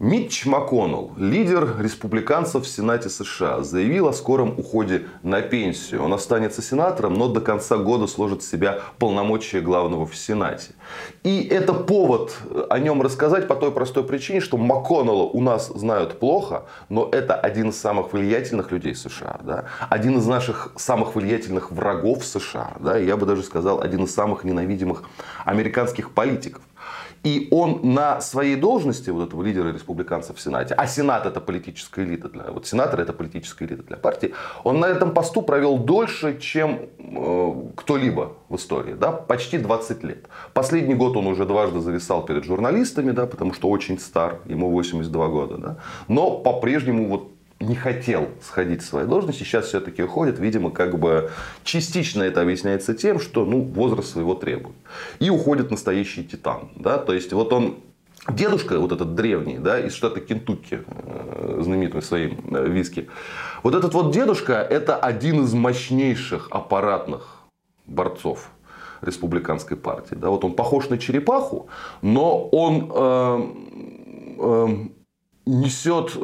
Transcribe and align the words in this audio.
Митч 0.00 0.46
МакКоннелл, 0.46 1.10
лидер 1.16 1.74
республиканцев 1.80 2.62
в 2.62 2.68
Сенате 2.68 3.08
США, 3.08 3.64
заявил 3.64 4.06
о 4.06 4.12
скором 4.12 4.56
уходе 4.56 5.06
на 5.24 5.42
пенсию. 5.42 6.04
Он 6.04 6.14
останется 6.14 6.62
сенатором, 6.62 7.14
но 7.14 7.26
до 7.26 7.40
конца 7.40 7.78
года 7.78 8.06
сложит 8.06 8.42
в 8.42 8.48
себя 8.48 8.78
полномочия 9.00 9.60
главного 9.60 10.06
в 10.06 10.14
Сенате. 10.14 10.70
И 11.24 11.42
это 11.42 11.74
повод 11.74 12.36
о 12.70 12.78
нем 12.78 13.02
рассказать 13.02 13.48
по 13.48 13.56
той 13.56 13.72
простой 13.72 14.04
причине, 14.04 14.40
что 14.40 14.56
МакКоннелла 14.56 15.24
у 15.24 15.40
нас 15.40 15.66
знают 15.66 16.20
плохо, 16.20 16.66
но 16.88 17.08
это 17.10 17.34
один 17.34 17.70
из 17.70 17.80
самых 17.80 18.12
влиятельных 18.12 18.70
людей 18.70 18.94
США. 18.94 19.40
Да? 19.42 19.64
Один 19.88 20.18
из 20.18 20.26
наших 20.28 20.74
самых 20.76 21.16
влиятельных 21.16 21.72
врагов 21.72 22.24
США. 22.24 22.74
Да? 22.78 22.96
я 22.96 23.16
бы 23.16 23.26
даже 23.26 23.42
сказал, 23.42 23.80
один 23.80 24.04
из 24.04 24.14
самых 24.14 24.44
ненавидимых 24.44 25.02
американских 25.44 26.12
политиков. 26.12 26.62
И 27.24 27.48
он 27.50 27.80
на 27.82 28.20
своей 28.20 28.56
должности, 28.56 29.10
вот 29.10 29.28
этого 29.28 29.42
лидера 29.42 29.72
республиканцев 29.72 30.36
в 30.36 30.40
Сенате, 30.40 30.74
а 30.74 30.86
Сенат 30.86 31.26
это 31.26 31.40
политическая 31.40 32.04
элита, 32.04 32.28
для, 32.28 32.44
вот 32.44 32.66
сенатор 32.66 33.00
это 33.00 33.12
политическая 33.12 33.66
элита 33.66 33.82
для 33.82 33.96
партии, 33.96 34.34
он 34.64 34.80
на 34.80 34.86
этом 34.86 35.12
посту 35.12 35.42
провел 35.42 35.78
дольше, 35.78 36.38
чем 36.38 36.88
э, 36.98 37.54
кто-либо 37.76 38.34
в 38.48 38.56
истории, 38.56 38.94
да, 38.94 39.12
почти 39.12 39.58
20 39.58 40.04
лет. 40.04 40.26
Последний 40.54 40.94
год 40.94 41.16
он 41.16 41.26
уже 41.26 41.44
дважды 41.44 41.80
зависал 41.80 42.24
перед 42.24 42.44
журналистами, 42.44 43.10
да, 43.10 43.26
потому 43.26 43.52
что 43.52 43.68
очень 43.68 43.98
стар, 43.98 44.40
ему 44.46 44.70
82 44.70 45.28
года, 45.28 45.58
да, 45.58 45.76
но 46.06 46.38
по-прежнему 46.38 47.08
вот 47.08 47.27
не 47.68 47.74
хотел 47.74 48.28
сходить 48.42 48.82
с 48.82 48.88
своей 48.88 49.06
должности, 49.06 49.44
сейчас 49.44 49.66
все-таки 49.66 50.02
уходит. 50.02 50.38
Видимо, 50.38 50.70
как 50.70 50.98
бы 50.98 51.30
частично 51.64 52.22
это 52.22 52.40
объясняется 52.40 52.94
тем, 52.94 53.20
что 53.20 53.44
ну, 53.44 53.62
возраст 53.62 54.10
своего 54.10 54.34
требует. 54.34 54.76
И 55.20 55.30
уходит 55.30 55.70
настоящий 55.70 56.24
титан. 56.24 56.70
Да? 56.76 56.98
То 56.98 57.12
есть, 57.12 57.32
вот 57.32 57.52
он 57.52 57.76
Дедушка, 58.28 58.78
вот 58.78 58.92
этот 58.92 59.14
древний, 59.14 59.58
да, 59.58 59.80
из 59.80 59.94
штата 59.94 60.20
Кентукки, 60.20 60.82
э, 60.86 61.60
знаменитый 61.62 62.02
своим 62.02 62.54
э, 62.54 62.68
виски. 62.68 63.08
Вот 63.62 63.74
этот 63.74 63.94
вот 63.94 64.12
дедушка, 64.12 64.54
это 64.54 64.96
один 64.96 65.44
из 65.44 65.54
мощнейших 65.54 66.48
аппаратных 66.50 67.44
борцов 67.86 68.50
республиканской 69.00 69.78
партии. 69.78 70.14
Да, 70.14 70.28
вот 70.28 70.44
он 70.44 70.52
похож 70.52 70.90
на 70.90 70.98
черепаху, 70.98 71.68
но 72.02 72.48
он 72.48 72.90
э, 72.94 73.40
э, 74.40 74.68
несет 75.46 76.14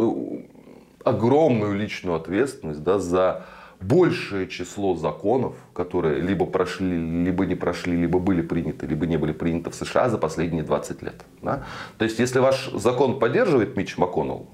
огромную 1.04 1.74
личную 1.74 2.16
ответственность 2.16 2.82
да, 2.82 2.98
за 2.98 3.44
большее 3.80 4.48
число 4.48 4.96
законов, 4.96 5.54
которые 5.72 6.20
либо 6.20 6.46
прошли, 6.46 7.24
либо 7.24 7.46
не 7.46 7.54
прошли, 7.54 7.96
либо 7.96 8.18
были 8.18 8.42
приняты, 8.42 8.86
либо 8.86 9.06
не 9.06 9.16
были 9.16 9.32
приняты 9.32 9.70
в 9.70 9.74
США 9.74 10.08
за 10.08 10.18
последние 10.18 10.64
20 10.64 11.02
лет. 11.02 11.24
Да? 11.42 11.64
То 11.98 12.04
есть, 12.04 12.18
если 12.18 12.38
ваш 12.38 12.70
закон 12.72 13.18
поддерживает 13.18 13.76
Митч 13.76 13.98
МакКоннелл, 13.98 14.48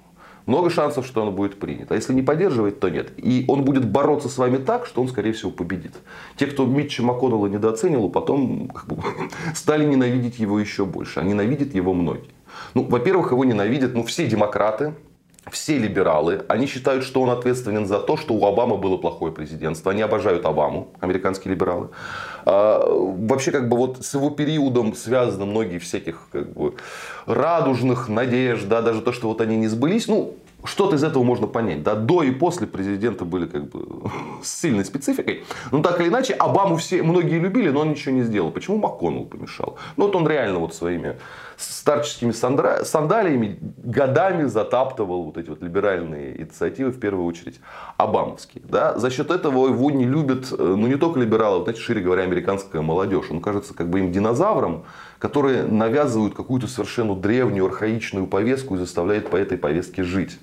много 0.46 0.70
шансов, 0.70 1.06
что 1.06 1.22
он 1.22 1.34
будет 1.34 1.60
принят. 1.60 1.92
А 1.92 1.94
если 1.94 2.12
не 2.12 2.22
поддерживает, 2.22 2.80
то 2.80 2.88
нет. 2.88 3.12
И 3.18 3.44
он 3.46 3.62
будет 3.64 3.88
бороться 3.88 4.28
с 4.28 4.36
вами 4.38 4.56
так, 4.56 4.86
что 4.86 5.02
он, 5.02 5.08
скорее 5.08 5.32
всего, 5.32 5.50
победит. 5.50 5.92
Те, 6.36 6.46
кто 6.46 6.66
Митча 6.66 7.02
МакКоннелла 7.02 7.46
недооценил, 7.46 8.08
потом 8.08 8.68
как 8.68 8.86
бы, 8.86 8.96
стали 9.54 9.84
ненавидеть 9.84 10.38
его 10.38 10.58
еще 10.58 10.86
больше. 10.86 11.20
А 11.20 11.22
ненавидят 11.22 11.74
его 11.74 11.94
многие. 11.94 12.30
Ну, 12.74 12.84
во-первых, 12.84 13.30
его 13.30 13.44
ненавидят 13.44 13.94
ну, 13.94 14.02
все 14.02 14.26
демократы, 14.26 14.94
все 15.50 15.78
либералы, 15.78 16.44
они 16.48 16.66
считают, 16.66 17.04
что 17.04 17.22
он 17.22 17.30
ответственен 17.30 17.86
за 17.86 17.98
то, 17.98 18.16
что 18.16 18.34
у 18.34 18.46
Обамы 18.46 18.76
было 18.76 18.96
плохое 18.96 19.32
президентство. 19.32 19.92
Они 19.92 20.02
обожают 20.02 20.44
Обаму, 20.44 20.88
американские 21.00 21.54
либералы. 21.54 21.88
А, 22.44 22.84
вообще, 22.86 23.50
как 23.50 23.68
бы 23.68 23.76
вот 23.76 24.04
с 24.04 24.14
его 24.14 24.30
периодом 24.30 24.94
связаны 24.94 25.46
многие 25.46 25.78
всяких 25.78 26.28
как 26.32 26.52
бы, 26.52 26.74
радужных 27.26 28.08
надежд, 28.08 28.68
да, 28.68 28.82
даже 28.82 29.00
то, 29.02 29.12
что 29.12 29.28
вот 29.28 29.40
они 29.40 29.56
не 29.56 29.68
сбылись. 29.68 30.08
Ну, 30.08 30.34
что-то 30.64 30.96
из 30.96 31.04
этого 31.04 31.22
можно 31.22 31.46
понять. 31.46 31.82
Да? 31.82 31.94
До 31.94 32.22
и 32.22 32.30
после 32.30 32.66
президента 32.66 33.24
были 33.24 33.46
как 33.46 33.68
бы 33.70 34.10
с 34.42 34.60
сильной 34.60 34.84
спецификой. 34.84 35.44
Но 35.70 35.82
так 35.82 36.00
или 36.00 36.08
иначе, 36.08 36.34
Обаму 36.34 36.76
все, 36.76 37.02
многие 37.02 37.38
любили, 37.38 37.70
но 37.70 37.80
он 37.80 37.90
ничего 37.90 38.14
не 38.14 38.22
сделал. 38.22 38.50
Почему 38.50 38.78
МакКоннелл 38.78 39.24
помешал? 39.24 39.76
Ну 39.96 40.06
вот 40.06 40.16
он 40.16 40.28
реально 40.28 40.58
вот 40.58 40.74
своими 40.74 41.16
старческими 41.56 42.32
сандалиями 42.32 43.58
годами 43.76 44.44
затаптывал 44.44 45.24
вот 45.24 45.36
эти 45.36 45.50
вот 45.50 45.62
либеральные 45.62 46.40
инициативы, 46.40 46.90
в 46.90 46.98
первую 46.98 47.26
очередь 47.26 47.60
обамовские. 47.96 48.62
Да? 48.66 48.98
За 48.98 49.10
счет 49.10 49.30
этого 49.30 49.68
его 49.68 49.90
не 49.90 50.06
любят, 50.06 50.52
э, 50.52 50.56
ну 50.56 50.86
не 50.86 50.96
только 50.96 51.20
либералы, 51.20 51.58
вот, 51.58 51.64
знаете, 51.64 51.82
шире 51.82 52.00
говоря, 52.00 52.22
американская 52.22 52.82
молодежь. 52.82 53.26
Он 53.30 53.40
кажется 53.40 53.74
как 53.74 53.90
бы 53.90 54.00
им 54.00 54.12
динозавром, 54.12 54.84
которые 55.18 55.64
навязывают 55.64 56.34
какую-то 56.34 56.66
совершенно 56.66 57.14
древнюю, 57.14 57.66
архаичную 57.66 58.26
повестку 58.26 58.76
и 58.76 58.78
заставляют 58.78 59.28
по 59.28 59.36
этой 59.36 59.58
повестке 59.58 60.02
жить. 60.02 60.38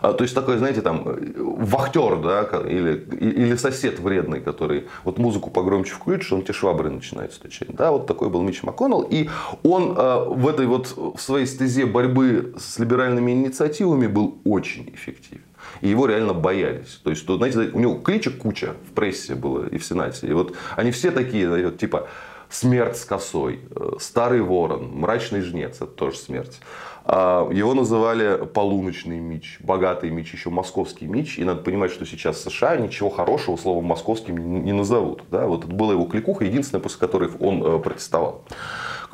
А, 0.00 0.12
то 0.12 0.24
есть 0.24 0.34
такой, 0.34 0.58
знаете, 0.58 0.82
там 0.82 1.04
вахтер, 1.04 2.20
да, 2.20 2.42
или, 2.68 3.04
или 3.20 3.56
сосед 3.56 4.00
вредный, 4.00 4.40
который 4.40 4.88
вот 5.04 5.18
музыку 5.18 5.50
погромче 5.50 5.92
включишь, 5.92 6.32
он 6.32 6.42
тебе 6.42 6.54
швабры 6.54 6.90
начинает 6.90 7.32
стучать. 7.32 7.74
Да, 7.74 7.92
вот 7.92 8.06
такой 8.06 8.28
был 8.28 8.42
Митч 8.42 8.62
МакКоннелл. 8.62 9.02
И 9.02 9.28
он 9.62 9.94
э, 9.96 10.24
в 10.28 10.48
этой 10.48 10.66
вот 10.66 10.96
в 10.96 11.20
своей 11.20 11.46
стезе 11.46 11.86
борьбы 11.86 12.54
с 12.58 12.78
либеральными 12.78 13.30
инициативами 13.30 14.06
был 14.06 14.38
очень 14.44 14.90
эффективен. 14.94 15.44
И 15.80 15.88
его 15.88 16.06
реально 16.06 16.34
боялись. 16.34 17.00
То 17.02 17.10
есть, 17.10 17.24
знаете, 17.24 17.70
у 17.72 17.78
него 17.78 17.94
кличек 17.94 18.38
куча 18.38 18.74
в 18.88 18.94
прессе 18.94 19.34
было 19.34 19.66
и 19.66 19.78
в 19.78 19.84
Сенате. 19.84 20.26
И 20.26 20.32
вот 20.32 20.54
они 20.76 20.90
все 20.90 21.10
такие, 21.10 21.70
типа 21.72 22.08
смерть 22.52 22.96
с 22.98 23.04
косой, 23.04 23.60
э, 23.74 23.92
старый 23.98 24.42
ворон, 24.42 24.90
мрачный 24.92 25.40
жнец, 25.40 25.76
это 25.76 25.86
тоже 25.86 26.16
смерть. 26.16 26.60
А, 27.04 27.50
его 27.50 27.74
называли 27.74 28.46
полуночный 28.46 29.18
меч, 29.18 29.58
богатый 29.60 30.10
меч, 30.10 30.32
еще 30.32 30.50
московский 30.50 31.06
меч. 31.06 31.38
И 31.38 31.44
надо 31.44 31.62
понимать, 31.62 31.90
что 31.90 32.06
сейчас 32.06 32.36
в 32.36 32.50
США 32.50 32.76
ничего 32.76 33.10
хорошего 33.10 33.56
словом 33.56 33.86
московским 33.86 34.64
не 34.64 34.72
назовут. 34.72 35.24
Да? 35.30 35.46
Вот 35.46 35.64
это 35.64 35.74
была 35.74 35.94
его 35.94 36.04
кликуха, 36.04 36.44
единственная, 36.44 36.82
после 36.82 37.00
которой 37.00 37.30
он 37.40 37.64
э, 37.64 37.78
протестовал. 37.80 38.44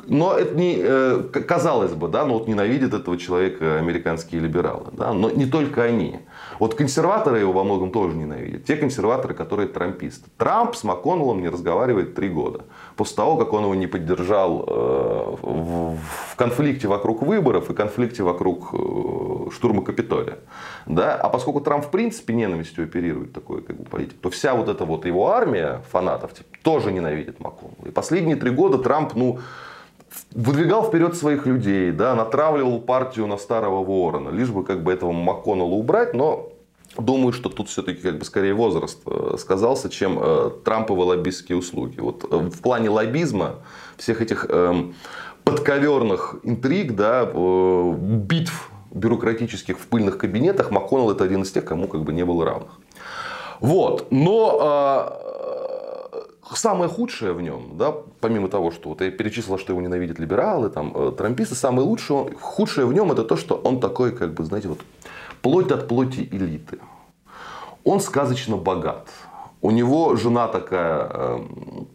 Но 0.07 0.33
это 0.33 0.55
не, 0.55 0.77
э, 0.79 1.23
казалось 1.47 1.93
бы, 1.93 2.07
да, 2.07 2.25
но 2.25 2.35
вот 2.35 2.47
ненавидят 2.47 2.93
этого 2.93 3.17
человека 3.17 3.77
американские 3.77 4.41
либералы. 4.41 4.87
Да, 4.93 5.13
но 5.13 5.29
не 5.29 5.45
только 5.45 5.83
они. 5.83 6.19
Вот 6.59 6.75
консерваторы 6.75 7.39
его 7.39 7.53
во 7.53 7.63
многом 7.63 7.91
тоже 7.91 8.15
ненавидят. 8.15 8.65
Те 8.65 8.75
консерваторы, 8.75 9.33
которые 9.33 9.67
трамписты. 9.67 10.29
Трамп 10.37 10.75
с 10.75 10.83
МакКоннеллом 10.83 11.41
не 11.41 11.49
разговаривает 11.49 12.15
три 12.15 12.29
года. 12.29 12.65
После 12.95 13.15
того, 13.15 13.37
как 13.37 13.53
он 13.53 13.63
его 13.63 13.75
не 13.75 13.87
поддержал 13.87 14.65
э, 14.67 15.35
в 15.41 16.35
конфликте 16.35 16.87
вокруг 16.87 17.21
выборов 17.21 17.69
и 17.69 17.73
конфликте 17.73 18.23
вокруг 18.23 18.73
э, 18.73 19.51
штурма 19.51 19.83
Капитолия. 19.83 20.39
Да? 20.85 21.15
А 21.15 21.29
поскольку 21.29 21.61
Трамп 21.61 21.85
в 21.85 21.91
принципе 21.91 22.33
ненавистью 22.33 22.83
оперирует 22.83 23.31
такой 23.31 23.61
как 23.61 23.77
бы, 23.77 23.85
политик, 23.85 24.17
то 24.19 24.29
вся 24.29 24.53
вот 24.53 24.69
эта 24.69 24.85
вот 24.85 25.05
его 25.05 25.31
армия 25.31 25.81
фанатов 25.91 26.33
типа, 26.33 26.49
тоже 26.63 26.91
ненавидит 26.91 27.39
МакКоннелла. 27.39 27.87
И 27.87 27.91
последние 27.91 28.35
три 28.35 28.49
года 28.49 28.77
Трамп, 28.77 29.13
ну, 29.15 29.39
выдвигал 30.33 30.83
вперед 30.83 31.15
своих 31.15 31.45
людей, 31.45 31.91
да, 31.91 32.15
натравливал 32.15 32.79
партию 32.79 33.27
на 33.27 33.37
старого 33.37 33.83
ворона, 33.83 34.29
лишь 34.29 34.49
бы 34.49 34.63
как 34.63 34.83
бы 34.83 34.91
этого 34.91 35.11
МакКоннелла 35.11 35.73
убрать, 35.73 36.13
но 36.13 36.49
Думаю, 36.97 37.33
что 37.33 37.49
тут 37.49 37.69
все-таки 37.69 38.01
как 38.01 38.17
бы 38.17 38.25
скорее 38.25 38.53
возраст 38.53 38.99
э, 39.05 39.35
сказался, 39.37 39.89
чем 39.89 40.17
э, 40.19 40.51
Трамповы 40.65 41.03
лоббистские 41.03 41.57
услуги. 41.57 41.99
Вот 41.99 42.25
э, 42.29 42.35
в 42.35 42.61
плане 42.61 42.89
лоббизма 42.89 43.57
всех 43.95 44.21
этих 44.21 44.47
э, 44.49 44.73
подковерных 45.43 46.37
интриг, 46.43 46.95
да, 46.95 47.29
э, 47.31 47.93
битв 47.99 48.71
бюрократических 48.91 49.77
в 49.77 49.85
пыльных 49.85 50.17
кабинетах, 50.17 50.71
МакКоннелл 50.71 51.11
это 51.11 51.23
один 51.23 51.43
из 51.43 51.51
тех, 51.51 51.63
кому 51.63 51.87
как 51.87 52.03
бы 52.03 52.11
не 52.11 52.25
было 52.25 52.43
равных. 52.43 52.79
Вот. 53.59 54.07
Но 54.09 55.28
самое 56.55 56.89
худшее 56.89 57.33
в 57.33 57.41
нем, 57.41 57.77
да, 57.77 57.93
помимо 58.19 58.47
того, 58.49 58.71
что 58.71 58.89
вот 58.89 59.01
я 59.01 59.11
перечислил, 59.11 59.57
что 59.57 59.73
его 59.73 59.81
ненавидят 59.81 60.19
либералы, 60.19 60.69
там, 60.69 60.91
э, 60.95 61.11
трамписты, 61.17 61.55
самое 61.55 61.87
лучшее, 61.87 62.35
худшее 62.39 62.85
в 62.87 62.93
нем 62.93 63.11
это 63.11 63.23
то, 63.23 63.35
что 63.35 63.55
он 63.55 63.79
такой, 63.79 64.11
как 64.11 64.33
бы, 64.33 64.43
знаете, 64.43 64.67
вот 64.67 64.79
плоть 65.41 65.71
от 65.71 65.87
плоти 65.87 66.27
элиты. 66.31 66.79
Он 67.83 67.99
сказочно 67.99 68.57
богат. 68.57 69.07
У 69.61 69.71
него 69.71 70.15
жена 70.15 70.47
такая 70.47 71.09
эм, 71.09 71.87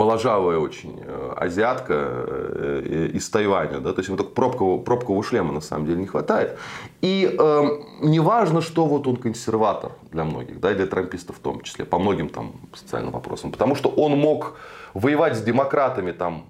моложавая 0.00 0.58
очень 0.58 0.98
э, 1.04 1.32
азиатка 1.36 1.94
э, 1.94 3.10
из 3.12 3.28
Тайваня. 3.28 3.80
Да? 3.80 3.92
То 3.92 4.00
есть 4.00 4.08
ему 4.08 4.16
только 4.16 4.32
пробкового, 4.32 4.82
пробкового 4.82 5.22
шлема 5.22 5.52
на 5.52 5.60
самом 5.60 5.86
деле 5.86 6.00
не 6.00 6.06
хватает. 6.06 6.58
И 7.02 7.36
э, 7.38 7.62
не 8.00 8.20
важно, 8.20 8.62
что 8.62 8.86
вот 8.86 9.06
он 9.06 9.16
консерватор 9.16 9.92
для 10.10 10.24
многих, 10.24 10.58
да, 10.60 10.72
и 10.72 10.74
для 10.74 10.86
трампистов 10.86 11.36
в 11.36 11.40
том 11.40 11.60
числе, 11.60 11.84
по 11.84 11.98
многим 11.98 12.28
там 12.28 12.52
социальным 12.74 13.12
вопросам. 13.12 13.52
Потому 13.52 13.74
что 13.74 13.90
он 13.90 14.18
мог 14.18 14.56
воевать 14.94 15.36
с 15.36 15.42
демократами 15.42 16.12
там 16.12 16.44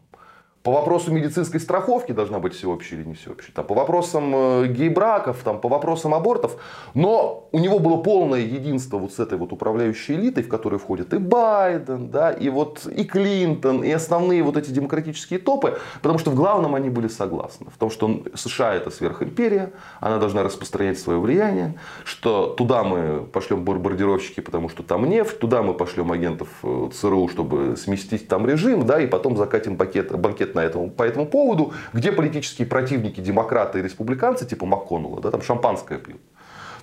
по 0.62 0.73
вопросу 0.73 1.11
медицинской 1.11 1.59
страховки 1.59 2.12
должна 2.12 2.39
быть 2.39 2.55
всеобщая 2.55 2.97
или 2.97 3.05
не 3.05 3.15
всеобщая. 3.15 3.53
Там, 3.53 3.67
по 3.67 3.75
вопросам 3.75 4.33
э, 4.35 4.67
гей-браков, 4.67 5.39
там, 5.43 5.59
по 5.59 5.71
вопросам 5.71 6.12
абортов. 6.12 6.57
Но 6.93 7.49
у 7.51 7.59
него 7.59 7.79
было 7.79 7.97
полное 7.97 8.41
единство 8.41 8.99
вот 8.99 9.15
с 9.15 9.19
этой 9.19 9.39
вот 9.39 9.53
управляющей 9.53 10.17
элитой, 10.17 10.43
в 10.43 10.49
которой 10.49 10.79
входит 10.79 11.15
и 11.15 11.19
Байден, 11.19 12.11
да, 12.11 12.31
и 12.31 12.51
вот 12.51 12.87
и 12.87 13.05
Клинтон, 13.05 13.83
и 13.83 13.91
основные 13.91 14.43
вот 14.43 14.59
эти 14.59 14.71
демократические 14.71 15.39
топы. 15.39 15.79
Потому 16.03 16.19
что 16.19 16.31
в 16.31 16.35
главном 16.35 16.75
они 16.75 16.91
были 16.91 17.09
согласны. 17.09 17.69
В 17.75 17.79
том, 17.79 17.91
что 17.91 18.23
США 18.35 18.75
это 18.75 18.91
сверхимперия, 18.91 19.73
она 20.01 20.19
должна 20.19 20.43
распространять 20.43 20.99
свое 20.99 21.19
влияние, 21.19 21.79
что 22.05 22.49
туда 22.49 22.85
мы 22.85 23.25
пошлем 23.33 23.65
бомбардировщики, 23.65 24.41
потому 24.41 24.69
что 24.69 24.83
там 24.83 25.09
нефть, 25.09 25.39
туда 25.39 25.63
мы 25.63 25.73
пошлем 25.73 26.13
агентов 26.13 26.49
э, 26.63 26.91
ЦРУ, 26.93 27.29
чтобы 27.29 27.77
сместить 27.79 28.29
там 28.29 28.47
режим, 28.47 28.85
да, 28.85 29.01
и 29.01 29.06
потом 29.06 29.39
закатим 29.39 29.79
пакет, 29.79 30.15
банкет 30.19 30.50
ответ 30.50 30.55
на 30.55 30.61
этому, 30.61 30.91
по 30.91 31.02
этому 31.02 31.26
поводу, 31.26 31.73
где 31.93 32.12
политические 32.12 32.67
противники, 32.67 33.20
демократы 33.20 33.79
и 33.79 33.82
республиканцы, 33.82 34.47
типа 34.47 34.67
МакКоннелла, 34.67 35.20
да, 35.20 35.31
там 35.31 35.43
шампанское 35.43 35.99
пьют. 35.99 36.20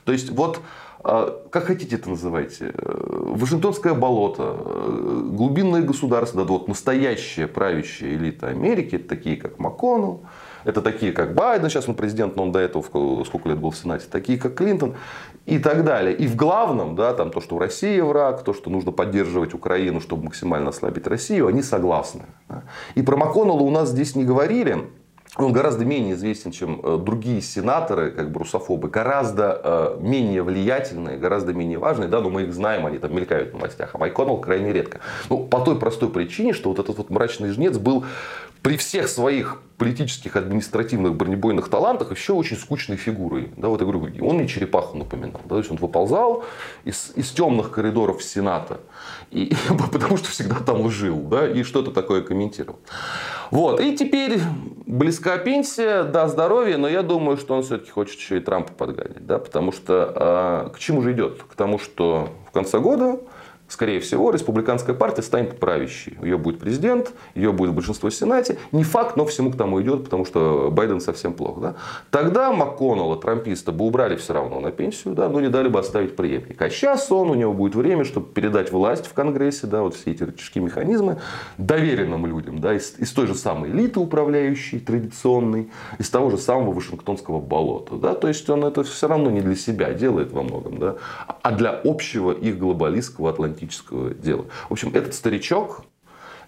То 0.06 0.12
есть 0.12 0.30
вот 0.32 0.60
а, 1.04 1.44
как 1.52 1.66
хотите 1.66 1.96
это 1.96 2.10
называйте, 2.10 2.72
э, 2.74 3.34
Вашингтонское 3.36 3.94
болото, 3.94 4.56
э, 4.58 5.22
глубинное 5.32 5.82
государство, 5.82 6.44
да, 6.44 6.54
вот 6.54 6.68
настоящая 6.68 7.48
правящая 7.48 8.16
элита 8.16 8.48
Америки, 8.48 8.98
такие 8.98 9.38
как 9.38 9.60
МакКоннелл, 9.60 10.22
это 10.64 10.82
такие, 10.82 11.14
как 11.14 11.34
Байден, 11.34 11.70
сейчас 11.70 11.88
он 11.88 11.96
президент, 11.96 12.36
но 12.36 12.44
он 12.44 12.52
до 12.52 12.60
этого 12.60 12.84
сколько 13.24 13.48
лет 13.48 13.58
был 13.58 13.72
в 13.72 13.78
Сенате, 13.78 14.08
такие, 14.12 14.38
как 14.38 14.56
Клинтон 14.56 14.96
и 15.46 15.60
так 15.60 15.86
далее. 15.86 16.14
И 16.14 16.28
в 16.28 16.36
главном, 16.36 16.96
да, 16.96 17.14
там, 17.14 17.32
то, 17.32 17.40
что 17.40 17.58
Россия 17.58 18.04
враг, 18.04 18.44
то, 18.44 18.54
что 18.54 18.70
нужно 18.70 18.92
поддерживать 18.92 19.54
Украину, 19.54 20.02
чтобы 20.02 20.26
максимально 20.26 20.70
ослабить 20.70 21.08
Россию, 21.08 21.48
они 21.48 21.62
согласны. 21.62 22.24
И 22.96 23.02
про 23.02 23.18
МакКоннелла 23.18 23.62
у 23.62 23.70
нас 23.70 23.90
здесь 23.90 24.16
не 24.16 24.24
говорили, 24.24 24.90
он 25.36 25.52
гораздо 25.52 25.86
менее 25.86 26.16
известен, 26.16 26.52
чем 26.52 26.82
э, 26.84 26.98
другие 26.98 27.42
сенаторы, 27.42 28.12
как 28.12 28.32
бы 28.32 28.40
русофобы, 28.40 28.90
гораздо 28.90 29.62
э, 29.64 29.98
менее 30.02 30.42
влиятельные, 30.42 31.18
гораздо 31.18 31.54
менее 31.54 31.78
важные, 31.78 32.10
да, 32.10 32.22
но 32.22 32.30
мы 32.30 32.44
их 32.44 32.54
знаем, 32.54 32.86
они 32.86 32.98
там 32.98 33.14
мелькают 33.16 33.52
в 33.52 33.54
новостях, 33.54 33.92
а 33.94 33.98
Майконнелл 33.98 34.40
крайне 34.40 34.74
редко. 34.74 35.00
Ну, 35.30 35.46
по 35.46 35.60
той 35.60 35.78
простой 35.78 36.10
причине, 36.10 36.54
что 36.54 36.70
вот 36.70 36.80
этот 36.80 36.98
вот 36.98 37.10
мрачный 37.10 37.50
жнец 37.50 37.78
был 37.78 38.06
при 38.64 38.78
всех 38.78 39.10
своих 39.10 39.62
политических, 39.78 40.36
административных, 40.36 41.14
бронебойных 41.16 41.70
талантах 41.70 42.12
еще 42.12 42.34
очень 42.34 42.58
скучной 42.58 42.98
фигурой. 42.98 43.52
Да, 43.58 43.68
вот 43.68 43.80
я 43.80 43.88
говорю, 43.88 44.12
он 44.28 44.38
мне 44.38 44.48
черепаху 44.48 44.98
напоминал. 44.98 45.42
Да, 45.44 45.50
то 45.50 45.58
есть 45.60 45.70
он 45.70 45.78
выползал 45.78 46.44
из, 46.84 47.12
из 47.16 47.30
темных 47.30 47.72
коридоров 47.72 48.24
Сената, 48.24 48.80
и, 49.30 49.54
потому 49.92 50.18
что 50.18 50.30
всегда 50.30 50.56
там 50.56 50.90
жил, 50.90 51.20
да, 51.20 51.48
и 51.48 51.62
что-то 51.62 51.92
такое 51.92 52.22
комментировал. 52.22 52.80
Вот, 53.52 53.80
и 53.80 53.96
теперь 53.96 54.40
близка 54.88 55.38
пенсия, 55.38 56.04
да, 56.04 56.28
здоровье, 56.28 56.78
но 56.78 56.88
я 56.88 57.04
думаю, 57.04 57.38
что 57.38 57.56
он 57.56 57.62
все-таки 57.62 57.92
хочет 57.92 58.20
еще 58.20 58.38
и 58.38 58.40
Трампа 58.40 58.74
подгонять, 58.74 59.26
да, 59.26 59.38
потому 59.38 59.72
что 59.72 60.70
э, 60.72 60.76
к 60.76 60.80
чему 60.80 61.04
же 61.04 61.14
идет? 61.14 61.44
К 61.44 61.54
тому, 61.56 61.78
что 61.78 62.30
в 62.48 62.52
конце 62.52 62.80
года 62.80 63.20
скорее 63.68 64.00
всего, 64.00 64.32
республиканская 64.32 64.96
партия 64.96 65.22
станет 65.22 65.60
правящей. 65.60 66.18
Ее 66.22 66.38
будет 66.38 66.60
президент, 66.60 67.12
ее 67.36 67.52
будет 67.52 67.74
большинство 67.74 68.10
в 68.10 68.14
Сенате. 68.14 68.58
Не 68.72 68.84
факт, 68.84 69.18
но 69.18 69.26
всему 69.26 69.52
к 69.52 69.58
тому 69.58 69.82
идет, 69.82 70.06
потому 70.06 70.26
что 70.26 70.70
Байден 70.72 71.02
совсем 71.02 71.34
плохо. 71.34 71.62
Да? 71.62 71.76
Тогда 72.10 72.52
МакКоннелла, 72.52 73.18
трамписта, 73.18 73.72
бы 73.72 73.86
убрали 73.86 74.16
все 74.16 74.34
равно 74.34 74.60
на 74.60 74.72
пенсию, 74.72 75.14
да, 75.14 75.30
но 75.30 75.42
не 75.42 75.50
дали 75.50 75.68
бы 75.68 75.80
оставить 75.80 76.16
преемника. 76.16 76.66
А 76.66 76.70
сейчас 76.70 77.12
он, 77.12 77.30
у 77.30 77.36
него 77.36 77.54
будет 77.54 77.76
время, 77.76 78.06
чтобы 78.06 78.28
передать 78.28 78.72
власть 78.72 79.06
в 79.06 79.14
Конгрессе, 79.14 79.68
да, 79.68 79.82
вот 79.82 79.96
все 79.96 80.12
эти 80.12 80.24
рычажки 80.24 80.60
механизмы, 80.60 81.20
доверенным 81.58 82.26
людям, 82.26 82.60
да, 82.60 82.74
из, 82.74 82.96
из 82.98 83.12
той 83.12 83.28
же 83.28 83.36
самой 83.36 83.72
элиты 83.72 84.00
управляющей, 84.00 84.80
традиционной, 84.80 85.70
из 86.00 86.10
того 86.10 86.30
же 86.30 86.38
самого 86.38 86.74
Вашингтонского 86.74 87.42
болота. 87.42 87.96
Да? 87.96 88.14
То 88.14 88.28
есть 88.28 88.50
он 88.50 88.64
это 88.64 88.84
все 88.84 89.08
равно 89.08 89.30
не 89.30 89.42
для 89.42 89.56
себя 89.56 89.94
делает 89.94 90.32
во 90.32 90.44
многом, 90.44 90.78
да, 90.78 90.96
а 91.42 91.52
для 91.52 91.72
общего 91.84 92.32
их 92.32 92.58
глобалистского 92.58 93.30
атлантического 93.30 93.57
романтического 93.58 94.14
дела. 94.14 94.46
В 94.70 94.74
общем, 94.74 94.92
этот 94.94 95.14
старичок, 95.14 95.84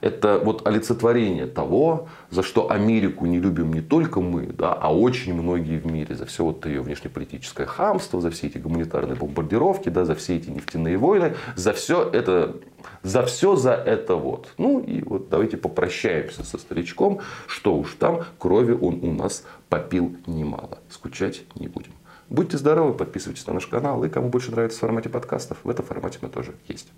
это 0.02 0.40
вот 0.40 0.66
олицетворение 0.66 1.46
того, 1.46 2.08
за 2.30 2.42
что 2.42 2.72
Америку 2.72 3.26
не 3.26 3.38
любим 3.38 3.74
не 3.74 3.82
только 3.82 4.22
мы, 4.22 4.48
да, 4.48 4.74
а 4.74 4.94
очень 4.94 5.34
многие 5.34 5.78
в 5.78 5.86
мире. 5.86 6.16
За 6.16 6.26
все 6.26 6.46
вот 6.46 6.66
ее 6.66 6.82
внешнеполитическое 6.82 7.68
хамство, 7.68 8.22
за 8.22 8.30
все 8.30 8.48
эти 8.48 8.58
гуманитарные 8.58 9.16
бомбардировки, 9.16 9.90
да, 9.90 10.06
за 10.06 10.16
все 10.16 10.38
эти 10.38 10.50
нефтяные 10.50 10.98
войны, 10.98 11.34
за 11.58 11.74
все 11.74 12.10
это, 12.10 12.56
за 13.04 13.24
все 13.24 13.58
за 13.58 13.74
это 13.74 14.16
вот. 14.16 14.54
Ну 14.58 14.80
и 14.80 15.02
вот 15.02 15.28
давайте 15.30 15.58
попрощаемся 15.58 16.46
со 16.46 16.58
старичком, 16.58 17.20
что 17.48 17.76
уж 17.76 17.96
там, 18.00 18.24
крови 18.38 18.72
он 18.72 19.04
у 19.04 19.12
нас 19.12 19.44
попил 19.68 20.16
немало. 20.28 20.78
Скучать 20.90 21.44
не 21.56 21.68
будем. 21.68 21.92
Будьте 22.30 22.58
здоровы, 22.58 22.94
подписывайтесь 22.94 23.48
на 23.48 23.54
наш 23.54 23.66
канал. 23.66 24.04
И 24.04 24.10
кому 24.10 24.30
больше 24.30 24.52
нравится 24.52 24.78
в 24.78 24.82
формате 24.82 25.10
подкастов, 25.10 25.58
в 25.64 25.70
этом 25.70 25.86
формате 25.86 26.20
мы 26.22 26.30
тоже 26.30 26.54
есть. 26.68 26.90